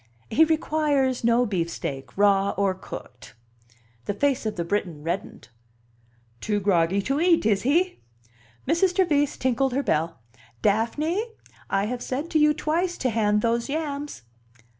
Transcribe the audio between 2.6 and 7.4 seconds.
cooked." The face of the Briton reddened. "Too groggy to